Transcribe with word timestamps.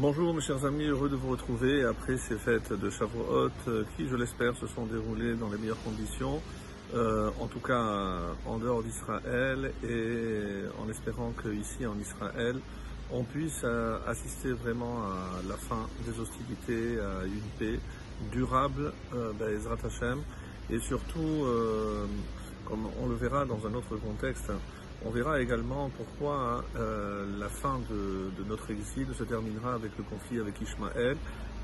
Bonjour 0.00 0.32
mes 0.32 0.40
chers 0.40 0.64
amis, 0.64 0.84
heureux 0.84 1.08
de 1.08 1.16
vous 1.16 1.30
retrouver 1.30 1.82
après 1.82 2.18
ces 2.18 2.36
fêtes 2.36 2.72
de 2.72 2.88
Shavuot 2.88 3.50
euh, 3.66 3.82
qui, 3.96 4.06
je 4.06 4.14
l'espère, 4.14 4.56
se 4.56 4.68
sont 4.68 4.86
déroulées 4.86 5.34
dans 5.34 5.48
les 5.48 5.58
meilleures 5.58 5.82
conditions, 5.82 6.40
euh, 6.94 7.30
en 7.40 7.48
tout 7.48 7.58
cas 7.58 7.82
euh, 7.82 8.32
en 8.46 8.58
dehors 8.58 8.84
d'Israël 8.84 9.72
et 9.82 10.62
en 10.80 10.88
espérant 10.88 11.32
qu'ici 11.32 11.84
en 11.84 11.98
Israël, 11.98 12.60
on 13.10 13.24
puisse 13.24 13.64
assister 14.06 14.52
vraiment 14.52 15.02
à 15.02 15.48
la 15.48 15.56
fin 15.56 15.88
des 16.06 16.20
hostilités, 16.20 17.00
à 17.00 17.24
une 17.24 17.50
paix 17.58 17.80
durable, 18.30 18.92
euh, 19.14 19.32
Hashem, 19.84 20.22
et 20.70 20.78
surtout, 20.78 21.44
euh, 21.44 22.06
comme 22.66 22.86
on 23.02 23.08
le 23.08 23.16
verra 23.28 23.44
dans 23.44 23.66
un 23.66 23.74
autre 23.74 23.96
contexte, 23.96 24.50
on 25.04 25.10
verra 25.10 25.40
également 25.40 25.90
pourquoi 25.90 26.64
euh, 26.76 27.26
la 27.38 27.48
fin 27.48 27.78
de, 27.90 28.30
notre 28.48 28.70
exil 28.70 29.06
se 29.14 29.22
terminera 29.24 29.74
avec 29.74 29.92
le 29.98 30.04
conflit 30.04 30.40
avec 30.40 30.60
Ishmaël, 30.60 31.16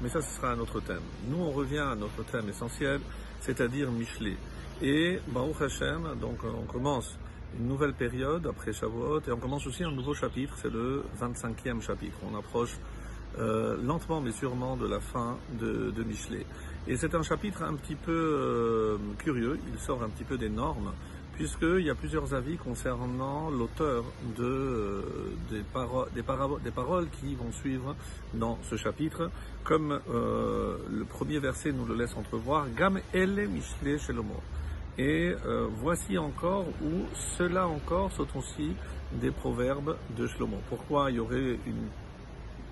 mais 0.02 0.08
ça 0.08 0.20
ce 0.20 0.36
sera 0.36 0.52
un 0.52 0.58
autre 0.58 0.80
thème. 0.80 1.02
Nous 1.28 1.38
on 1.38 1.50
revient 1.50 1.78
à 1.78 1.94
notre 1.94 2.22
thème 2.24 2.48
essentiel, 2.50 3.00
c'est-à-dire 3.40 3.90
Michelet. 3.90 4.36
Et 4.82 5.18
Baruch 5.28 5.62
Hashem, 5.62 6.16
donc 6.20 6.38
on 6.44 6.70
commence 6.70 7.18
une 7.58 7.66
nouvelle 7.66 7.94
période 7.94 8.46
après 8.46 8.72
Shavuot 8.72 9.20
et 9.26 9.32
on 9.32 9.38
commence 9.38 9.66
aussi 9.66 9.84
un 9.84 9.92
nouveau 9.92 10.14
chapitre, 10.14 10.54
c'est 10.60 10.72
le 10.72 11.04
25e 11.18 11.80
chapitre. 11.80 12.18
On 12.30 12.36
approche 12.36 12.76
euh, 13.38 13.76
lentement 13.82 14.20
mais 14.20 14.32
sûrement 14.32 14.76
de 14.76 14.86
la 14.86 15.00
fin 15.00 15.38
de, 15.58 15.90
de 15.90 16.02
Michelet. 16.04 16.44
Et 16.86 16.96
c'est 16.96 17.14
un 17.14 17.22
chapitre 17.22 17.62
un 17.62 17.74
petit 17.74 17.94
peu 17.94 18.12
euh, 18.12 18.98
curieux, 19.18 19.58
il 19.72 19.78
sort 19.80 20.02
un 20.02 20.10
petit 20.10 20.24
peu 20.24 20.36
des 20.36 20.50
normes 20.50 20.92
puisqu'il 21.34 21.84
y 21.84 21.90
a 21.90 21.94
plusieurs 21.94 22.32
avis 22.34 22.56
concernant 22.56 23.50
l'auteur 23.50 24.04
de, 24.36 24.44
euh, 24.44 25.02
des, 25.50 25.60
paro 25.60 26.06
des, 26.14 26.22
des, 26.62 26.70
paroles 26.70 27.08
qui 27.20 27.34
vont 27.34 27.52
suivre 27.52 27.96
dans 28.34 28.58
ce 28.70 28.76
chapitre, 28.76 29.30
comme 29.64 30.00
euh, 30.10 30.76
le 30.90 31.04
premier 31.04 31.38
verset 31.38 31.72
nous 31.72 31.86
le 31.86 31.94
laisse 31.94 32.16
entrevoir, 32.16 32.66
Gam 32.76 33.00
ele 33.12 33.48
mishle 33.48 33.98
shelomo. 33.98 34.40
Et 34.96 35.34
euh, 35.44 35.66
voici 35.80 36.18
encore 36.18 36.66
où 36.82 37.06
cela 37.36 37.66
encore 37.66 38.12
sont 38.12 38.28
aussi 38.36 38.74
des 39.12 39.32
proverbes 39.32 39.96
de 40.16 40.26
Shlomo. 40.26 40.58
Pourquoi 40.68 41.10
il 41.10 41.16
y 41.16 41.20
aurait 41.20 41.58
une 41.66 41.88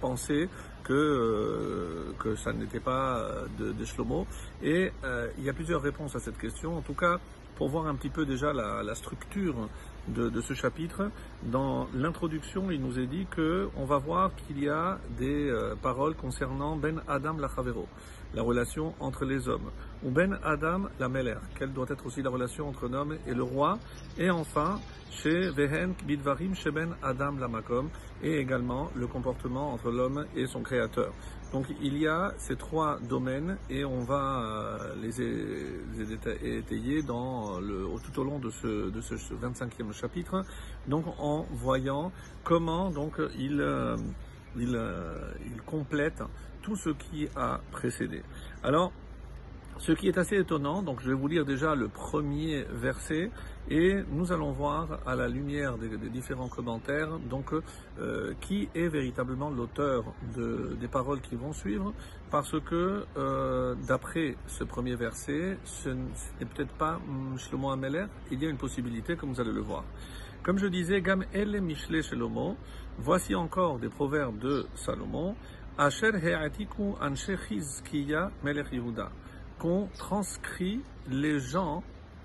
pensée 0.01 0.49
que, 0.85 0.93
euh, 0.93 2.13
que 2.19 2.35
ça 2.37 2.53
n'était 2.53 2.81
pas 2.81 3.29
de, 3.59 3.73
de 3.73 3.85
Shlomo 3.85 4.27
Et 4.63 4.93
euh, 5.05 5.29
il 5.39 5.45
y 5.45 5.51
a 5.51 5.53
plusieurs 5.53 5.83
réponses 5.83 6.17
à 6.17 6.21
cette 6.21 6.39
question. 6.39 6.77
En 6.77 6.83
tout 6.83 6.95
cas, 6.95 7.19
pour 7.57 7.69
voir 7.69 7.87
un 7.87 7.95
petit 7.95 8.09
peu 8.09 8.27
déjà 8.27 8.53
la, 8.53 8.95
structure 8.95 9.69
de, 10.09 10.41
ce 10.41 10.55
chapitre. 10.55 11.11
Dans 11.45 11.87
l'introduction, 11.95 12.71
il 12.71 12.81
nous 12.81 12.99
est 12.99 13.07
dit 13.07 13.27
que 13.31 13.69
on 13.77 13.85
va 13.85 13.99
voir 13.99 14.35
qu'il 14.35 14.63
y 14.63 14.69
a 14.69 14.99
des 15.17 15.49
euh, 15.49 15.75
paroles 15.81 16.17
concernant 16.17 16.77
Ben 16.77 17.01
Adam 17.07 17.37
la 17.37 17.49
Chavero, 17.49 17.87
la 18.35 18.43
relation 18.43 18.95
entre 18.99 19.25
les 19.25 19.49
hommes, 19.49 19.71
ou 20.03 20.11
Ben 20.11 20.39
Adam 20.43 20.89
la 20.99 21.09
Meler, 21.09 21.37
quelle 21.57 21.73
doit 21.73 21.87
être 21.89 22.07
aussi 22.07 22.23
la 22.23 22.31
relation 22.31 22.69
entre 22.69 22.89
l'homme 22.89 23.17
et 23.27 23.35
le 23.35 23.43
roi, 23.45 23.79
et 24.19 24.31
enfin 24.31 24.81
chez 25.11 25.51
Vehen 25.51 25.95
Bidvarim 26.05 26.55
chez 26.55 26.71
Ben 26.71 26.97
Adam 27.03 27.37
la 27.39 27.47
Makom, 27.47 27.89
et 28.23 28.39
également 28.39 28.91
le 28.97 29.07
comportement 29.07 29.73
entre 29.73 29.91
l'homme 29.91 30.27
et 30.35 30.47
son 30.47 30.63
Donc 31.53 31.67
il 31.83 31.99
y 31.99 32.07
a 32.07 32.33
ces 32.39 32.57
trois 32.57 32.99
domaines 33.01 33.59
et 33.69 33.85
on 33.85 34.05
va 34.05 34.79
les, 35.03 35.11
les 35.99 36.13
étayer 36.59 37.03
tout 37.03 38.21
au 38.21 38.25
long 38.25 38.39
de 38.39 38.49
ce, 38.49 38.89
de 38.89 39.01
ce 39.03 39.15
25e 39.15 39.93
chapitre, 39.93 40.45
donc 40.89 41.05
en 41.19 41.47
voyant 41.53 42.11
comment 42.43 42.91
donc 42.91 43.21
il, 43.39 43.61
euh, 43.61 43.97
euh, 44.57 45.33
il 45.45 45.63
complète 45.63 46.23
tout 46.63 46.77
ce 46.77 46.91
qui 46.91 47.29
a 47.37 47.61
précédé. 47.71 48.23
Alors, 48.63 48.93
ce 49.83 49.91
qui 49.91 50.07
est 50.07 50.17
assez 50.17 50.37
étonnant, 50.37 50.81
donc 50.81 51.01
je 51.01 51.09
vais 51.09 51.15
vous 51.15 51.27
lire 51.27 51.45
déjà 51.45 51.75
le 51.75 51.89
premier 51.89 52.65
verset 52.71 53.33
et 53.69 53.97
nous 54.13 54.31
allons 54.31 54.53
voir 54.53 55.01
à 55.05 55.17
la 55.17 55.27
lumière 55.27 55.77
des, 55.77 55.89
différents 56.09 56.47
commentaires 56.47 57.19
donc 57.19 57.53
euh, 57.99 58.33
qui 58.41 58.69
est 58.77 58.87
véritablement 58.87 59.51
l'auteur 59.51 60.05
de, 60.37 60.77
des 60.81 60.87
paroles 60.87 61.21
qui 61.21 61.35
vont 61.35 61.53
suivre 61.53 61.93
parce 62.31 62.61
que 62.61 63.05
euh, 63.17 63.75
d'après 63.89 64.37
ce 64.47 64.63
premier 64.63 64.95
verset, 64.95 65.59
ce 65.65 65.89
n'est 65.89 66.47
peut-être 66.55 66.75
pas 66.75 67.01
Shlomo 67.37 67.73
Ameler, 67.73 68.05
il 68.31 68.41
y 68.41 68.47
a 68.47 68.51
une 68.51 68.59
possibilité 68.59 69.17
comme 69.17 69.33
vous 69.33 69.41
allez 69.41 69.53
le 69.53 69.63
voir. 69.63 69.83
Comme 70.45 70.59
je 70.59 70.67
disais, 70.69 71.03
Gam 71.03 71.25
Elle 71.33 71.61
Mishle 71.61 72.05
Shlomo, 72.05 72.57
voici 72.99 73.35
encore 73.35 73.81
des 73.81 73.89
proverbes 73.89 74.39
de 74.39 74.65
Salomon, 74.77 75.35
Asher 75.77 76.13
He'atiku 76.23 76.95
Anshe 77.01 77.33
Chizkiya 77.49 78.31
Melech 78.45 78.71
Yehuda 78.71 79.11
qu'on 79.63 79.89
transcrit 79.97 80.81
les 81.09 81.39
gens, 81.39 81.85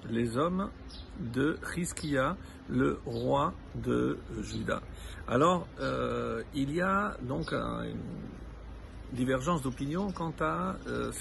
les 0.10 0.38
hommes 0.38 0.72
de 1.20 1.60
Chizkia, 1.72 2.36
le 2.68 3.00
roi 3.06 3.54
de 3.76 4.18
Juda. 4.42 4.82
Alors, 5.28 5.68
euh, 5.80 6.42
il 6.56 6.74
y 6.74 6.82
a 6.82 7.16
donc 7.22 7.54
un, 7.54 7.84
une 7.84 9.14
divergence 9.14 9.62
d'opinion 9.62 10.12
quant 10.12 10.34
à 10.40 10.78
euh, 10.88 11.12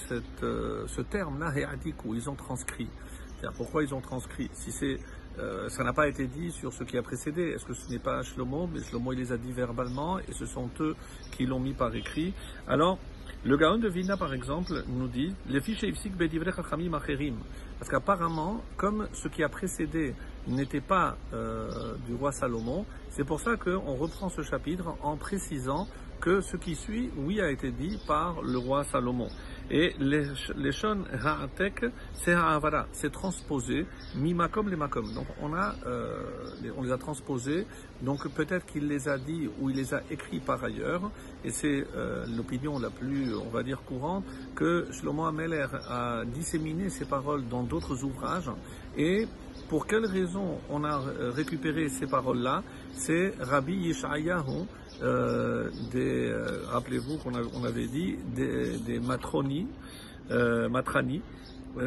euh, 0.42 0.86
ce 0.86 1.02
terme-là, 1.02 1.52
où 2.06 2.14
ils 2.14 2.30
ont 2.30 2.34
transcrit. 2.34 2.88
Pourquoi 3.58 3.84
ils 3.84 3.94
ont 3.94 4.00
transcrit? 4.00 4.48
Si 4.54 4.72
c'est 4.72 4.98
ça 5.68 5.84
n'a 5.84 5.92
pas 5.92 6.08
été 6.08 6.26
dit 6.26 6.50
sur 6.50 6.72
ce 6.72 6.82
qui 6.82 6.96
a 6.96 7.02
précédé. 7.02 7.42
Est-ce 7.50 7.66
que 7.66 7.74
ce 7.74 7.90
n'est 7.90 7.98
pas 7.98 8.22
Shlomo? 8.22 8.66
Mais 8.72 8.80
Shlomo, 8.80 9.12
il 9.12 9.18
les 9.18 9.32
a 9.32 9.36
dit 9.36 9.52
verbalement 9.52 10.18
et 10.18 10.32
ce 10.32 10.46
sont 10.46 10.70
eux 10.80 10.96
qui 11.30 11.44
l'ont 11.44 11.60
mis 11.60 11.74
par 11.74 11.94
écrit. 11.94 12.32
Alors, 12.66 12.98
le 13.44 13.56
Gaon 13.56 13.78
de 13.78 13.88
Vilna, 13.88 14.16
par 14.16 14.34
exemple, 14.34 14.82
nous 14.88 15.08
dit 15.08 15.34
les 15.48 15.60
fiches 15.60 15.84
Parce 17.78 17.90
qu'apparemment, 17.90 18.62
comme 18.76 19.08
ce 19.12 19.28
qui 19.28 19.42
a 19.44 19.48
précédé 19.48 20.14
n'était 20.48 20.80
pas 20.80 21.16
euh, 21.32 21.94
du 22.06 22.14
roi 22.14 22.32
Salomon, 22.32 22.84
c'est 23.10 23.24
pour 23.24 23.40
ça 23.40 23.56
qu'on 23.56 23.94
reprend 23.94 24.28
ce 24.28 24.42
chapitre 24.42 24.94
en 25.02 25.16
précisant 25.16 25.86
que 26.20 26.40
ce 26.40 26.56
qui 26.56 26.74
suit, 26.74 27.10
oui, 27.16 27.40
a 27.40 27.50
été 27.50 27.70
dit 27.70 27.98
par 28.06 28.42
le 28.42 28.58
roi 28.58 28.84
Salomon. 28.84 29.28
Et 29.68 29.94
les, 29.98 30.26
shon 30.70 31.04
ha'atek, 31.12 31.86
c'est 32.14 32.32
ha'avara, 32.32 32.86
c'est 32.92 33.10
transposé, 33.10 33.84
mimakom 34.14 34.68
les 34.68 34.76
makom. 34.76 35.12
Donc 35.12 35.26
on 35.42 35.54
a, 35.54 35.74
euh, 35.86 36.22
on 36.76 36.82
les 36.82 36.92
a 36.92 36.98
transposés, 36.98 37.66
donc 38.00 38.28
peut-être 38.28 38.64
qu'il 38.66 38.86
les 38.86 39.08
a 39.08 39.18
dit 39.18 39.48
ou 39.60 39.70
il 39.70 39.76
les 39.76 39.92
a 39.92 40.02
écrits 40.08 40.38
par 40.38 40.62
ailleurs, 40.62 41.10
et 41.44 41.50
c'est 41.50 41.84
euh, 41.96 42.24
l'opinion 42.36 42.78
la 42.78 42.90
plus, 42.90 43.34
on 43.34 43.50
va 43.50 43.64
dire, 43.64 43.82
courante, 43.82 44.24
que 44.54 44.86
Shlomo 44.92 45.24
Ameler 45.24 45.66
a 45.88 46.22
disséminé 46.24 46.88
ces 46.88 47.04
paroles 47.04 47.48
dans 47.48 47.64
d'autres 47.64 48.04
ouvrages, 48.04 48.50
et 48.96 49.26
pour 49.68 49.88
quelle 49.88 50.06
raison 50.06 50.60
on 50.70 50.84
a 50.84 51.00
récupéré 51.34 51.88
ces 51.88 52.06
paroles-là? 52.06 52.62
C'est 52.92 53.34
Rabbi 53.40 53.74
Yeshayahu, 53.74 54.66
euh, 55.02 55.70
des, 55.92 56.30
euh, 56.30 56.64
rappelez-vous 56.68 57.18
qu'on 57.18 57.32
on 57.34 57.64
avait 57.64 57.86
dit, 57.86 58.16
des, 58.34 58.78
des 58.78 58.98
matroni, 58.98 59.66
euh, 60.30 60.68
matrani, 60.68 61.22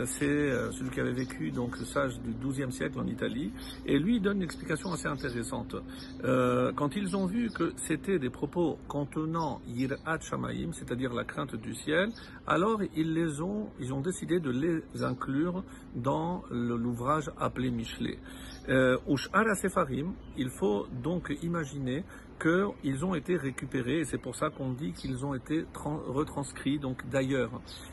c'est 0.06 0.52
celui 0.72 0.92
qui 0.92 1.00
avait 1.00 1.14
vécu, 1.14 1.50
donc 1.50 1.80
le 1.80 1.84
sage 1.84 2.19
du 2.19 2.31
XIIe 2.48 2.72
siècle 2.72 3.00
en 3.00 3.08
Italie, 3.08 3.52
et 3.88 3.98
lui 3.98 4.19
donne 4.19 4.38
une 4.38 4.44
explication 4.44 4.94
assez 4.94 5.08
intéressante. 5.08 5.75
Quand 6.22 6.96
ils 6.96 7.18
ont 7.18 7.25
vu 7.25 7.50
que 7.50 7.74
c'était 7.75 8.19
des 8.19 8.30
propos 8.30 8.78
contenant 8.88 9.62
Yir'at 9.66 10.19
Shamaim, 10.19 10.74
c'est-à-dire 10.74 11.12
la 11.12 11.24
crainte 11.24 11.56
du 11.56 11.74
ciel, 11.74 12.12
alors 12.46 12.84
ils 12.96 13.16
les 13.16 13.42
ont, 13.42 13.69
ils 13.80 13.92
ont 13.92 14.02
décidé 14.02 14.40
de 14.40 14.52
les 14.52 15.03
inclure 15.03 15.64
dans 15.96 16.44
l'ouvrage 16.52 17.31
appelé 17.40 17.72
Michelet. 17.72 18.19
Sefarim, 18.68 20.14
il 20.38 20.52
faut 20.52 20.86
donc 21.02 21.36
imaginer 21.42 22.03
qu'ils 22.39 23.05
ont 23.05 23.16
été 23.16 23.35
récupérés, 23.35 24.00
et 24.00 24.05
c'est 24.05 24.17
pour 24.17 24.35
ça 24.35 24.50
qu'on 24.50 24.72
dit 24.72 24.94
qu'ils 24.94 25.25
ont 25.25 25.33
été 25.33 25.66
retranscrits 25.73 26.80
donc 26.80 27.07
d'ailleurs. 27.09 27.51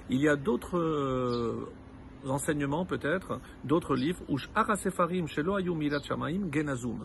Il 0.08 0.20
y 0.20 0.28
a 0.28 0.36
d'autres 0.36 0.78
euh, 0.78 1.68
enseignements 2.26 2.84
peut-être, 2.84 3.40
d'autres 3.64 3.96
livres, 3.96 4.22
Sefarim 4.76 5.26
Shelo 5.26 5.58
Shamaim 6.02 6.50
Genazum 6.52 7.04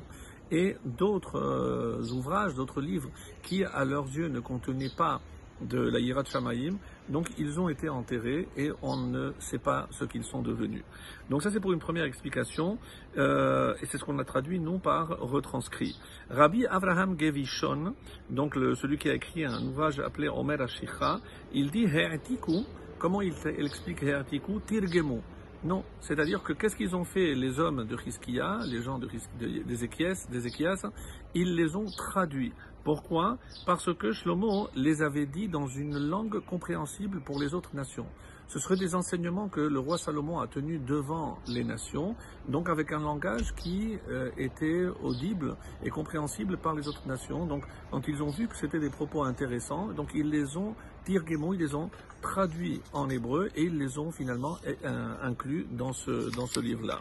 et 0.51 0.75
d'autres 0.85 1.39
euh, 1.39 2.03
ouvrages, 2.11 2.55
d'autres 2.55 2.81
livres 2.81 3.09
qui 3.41 3.63
à 3.63 3.85
leurs 3.85 4.07
yeux 4.07 4.27
ne 4.27 4.39
contenaient 4.39 4.95
pas 4.95 5.21
de 5.61 5.79
la 5.79 5.99
Yirat 5.99 6.25
Shamaim. 6.25 6.77
Donc 7.09 7.27
ils 7.37 7.59
ont 7.59 7.69
été 7.69 7.89
enterrés 7.89 8.47
et 8.55 8.71
on 8.81 8.97
ne 8.97 9.31
sait 9.39 9.57
pas 9.59 9.87
ce 9.91 10.05
qu'ils 10.05 10.23
sont 10.23 10.41
devenus. 10.41 10.83
Donc 11.29 11.43
ça 11.43 11.51
c'est 11.51 11.59
pour 11.59 11.73
une 11.73 11.79
première 11.79 12.05
explication 12.05 12.77
euh, 13.17 13.73
et 13.81 13.85
c'est 13.87 13.97
ce 13.97 14.03
qu'on 14.03 14.19
a 14.19 14.23
traduit 14.23 14.59
nous 14.59 14.79
par 14.79 15.09
retranscrit. 15.19 15.99
Rabbi 16.29 16.65
Avraham 16.65 17.19
Gevishon, 17.19 17.93
donc 18.29 18.55
celui 18.55 18.97
qui 18.97 19.09
a 19.09 19.13
écrit 19.13 19.45
un 19.45 19.61
ouvrage 19.67 19.99
appelé 19.99 20.29
Omer 20.29 20.61
Ashicha, 20.61 21.19
il 21.53 21.71
dit 21.71 21.85
He'atiku, 21.85 22.63
comment 22.97 23.21
il, 23.21 23.33
explique 23.57 24.03
He'atiku? 24.03 24.59
Tirgemo. 24.65 25.21
Non, 25.63 25.83
c'est-à-dire 25.99 26.41
que 26.41 26.53
qu'est-ce 26.53 26.75
qu'ils 26.75 26.95
ont 26.95 27.03
fait 27.03 27.35
les 27.35 27.59
hommes 27.59 27.85
de 27.85 27.95
Hiskia, 28.03 28.61
les 28.65 28.81
gens 28.81 28.97
de, 28.97 29.07
de, 29.39 29.61
d'Ézéchias, 29.63 30.27
Ils 31.35 31.55
les 31.55 31.75
ont 31.75 31.85
traduits. 31.85 32.51
Pourquoi? 32.83 33.37
Parce 33.67 33.93
que 33.93 34.11
Shlomo 34.11 34.69
les 34.75 35.03
avait 35.03 35.27
dit 35.27 35.47
dans 35.47 35.67
une 35.67 35.99
langue 35.99 36.39
compréhensible 36.39 37.21
pour 37.21 37.39
les 37.39 37.53
autres 37.53 37.75
nations. 37.75 38.07
Ce 38.51 38.59
seraient 38.59 38.75
des 38.75 38.95
enseignements 38.95 39.47
que 39.47 39.61
le 39.61 39.79
roi 39.79 39.97
Salomon 39.97 40.41
a 40.41 40.47
tenus 40.47 40.81
devant 40.85 41.37
les 41.47 41.63
nations, 41.63 42.17
donc 42.49 42.67
avec 42.67 42.91
un 42.91 42.99
langage 42.99 43.55
qui 43.55 43.97
euh, 44.09 44.29
était 44.37 44.87
audible 45.01 45.55
et 45.85 45.89
compréhensible 45.89 46.57
par 46.57 46.73
les 46.73 46.85
autres 46.89 47.07
nations. 47.07 47.45
Donc, 47.45 47.63
quand 47.91 48.09
ils 48.09 48.21
ont 48.21 48.29
vu 48.29 48.49
que 48.49 48.57
c'était 48.57 48.81
des 48.81 48.89
propos 48.89 49.23
intéressants, 49.23 49.93
donc 49.93 50.09
ils 50.13 50.29
les 50.29 50.57
ont 50.57 50.75
tirgémou, 51.05 51.53
ils 51.53 51.61
les 51.61 51.75
ont 51.75 51.89
traduits 52.21 52.81
en 52.91 53.09
hébreu 53.09 53.49
et 53.55 53.63
ils 53.63 53.77
les 53.77 53.97
ont 53.97 54.11
finalement 54.11 54.57
euh, 54.67 55.15
inclus 55.23 55.65
dans 55.71 55.93
ce, 55.93 56.35
dans 56.35 56.45
ce 56.45 56.59
livre-là. 56.59 56.99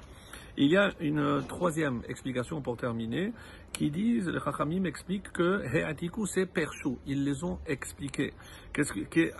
Il 0.56 0.66
y 0.66 0.76
a 0.76 0.92
une 1.00 1.42
troisième 1.46 2.02
explication 2.08 2.60
pour 2.60 2.76
terminer 2.76 3.32
qui 3.72 3.90
dit, 3.90 4.20
le 4.20 4.40
Chachamim 4.40 4.84
explique 4.84 5.32
que 5.32 5.62
Heatiku 5.64 6.26
c'est 6.26 6.46
Perchou. 6.46 6.98
Ils 7.06 7.24
les 7.24 7.44
ont 7.44 7.58
expliqués. 7.66 8.34
Qu'est-ce 8.72 8.92
que. 8.92 9.30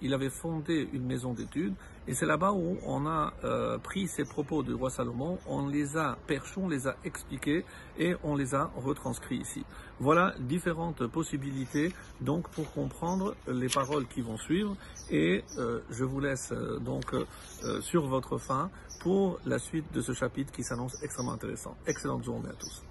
Il 0.00 0.14
avait 0.14 0.30
fondé 0.30 0.88
une 0.92 1.04
maison 1.04 1.34
d'études 1.34 1.74
et 2.06 2.14
c'est 2.14 2.26
là-bas 2.26 2.52
où 2.52 2.78
on 2.86 3.06
a 3.08 3.34
euh, 3.42 3.76
pris 3.78 4.06
ces 4.06 4.24
propos 4.24 4.62
du 4.62 4.72
roi 4.72 4.88
Salomon, 4.88 5.40
on 5.48 5.66
les 5.66 5.96
a 5.96 6.16
perchés, 6.28 6.60
on 6.60 6.68
les 6.68 6.86
a 6.86 6.94
expliqués 7.04 7.64
et 7.98 8.14
on 8.22 8.36
les 8.36 8.54
a 8.54 8.70
retranscrits 8.76 9.38
ici. 9.38 9.64
Voilà 9.98 10.32
différentes 10.38 11.08
possibilités 11.08 11.92
donc 12.20 12.48
pour 12.50 12.72
comprendre 12.72 13.34
les 13.48 13.68
paroles 13.68 14.06
qui 14.06 14.20
vont 14.20 14.36
suivre 14.36 14.76
et 15.10 15.42
euh, 15.58 15.80
je 15.90 16.04
vous 16.04 16.20
laisse 16.20 16.52
euh, 16.52 16.78
donc 16.78 17.12
sur 17.80 18.06
votre 18.06 18.38
fin 18.38 18.70
pour 19.00 19.40
la 19.44 19.58
suite 19.58 19.92
de 19.92 20.00
ce 20.00 20.12
chapitre 20.12 20.52
qui 20.52 20.62
s'annonce 20.62 21.02
extrêmement 21.02 21.32
intéressant. 21.32 21.76
Excellente 21.84 22.22
journée 22.22 22.48
à 22.48 22.54
tous. 22.54 22.84